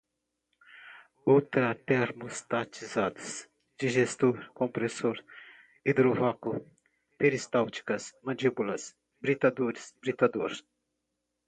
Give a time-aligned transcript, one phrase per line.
[1.33, 3.29] ultratermostatizados,
[3.79, 5.15] digestor, compressor,
[5.87, 6.55] hidrovácuo,
[7.19, 10.53] peristálticas, mandíbulas, britadores, britador